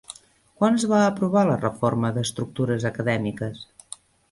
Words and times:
Quan 0.61 0.79
es 0.79 0.85
va 0.93 1.01
aprovar 1.09 1.43
la 1.51 1.59
reforma 1.61 2.11
d'estructures 2.17 2.89
acadèmiques? 2.93 3.65